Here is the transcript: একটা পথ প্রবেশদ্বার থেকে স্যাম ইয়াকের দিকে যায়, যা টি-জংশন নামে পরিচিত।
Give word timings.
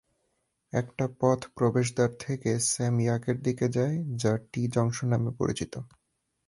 একটা 0.73 1.05
পথ 1.19 1.39
প্রবেশদ্বার 1.55 2.09
থেকে 2.19 2.49
স্যাম 2.63 2.95
ইয়াকের 2.99 3.37
দিকে 3.41 3.67
যায়, 3.69 3.95
যা 4.15 4.31
টি-জংশন 4.51 5.07
নামে 5.07 5.31
পরিচিত। 5.37 5.73